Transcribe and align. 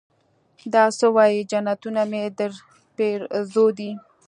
دا 0.73 0.85
سه 0.97 1.05
وايې 1.15 1.47
جنتونه 1.51 2.01
مې 2.11 2.23
درپېرزو 2.37 3.65
دي. 3.77 3.91